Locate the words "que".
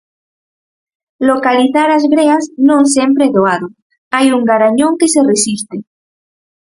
4.99-5.11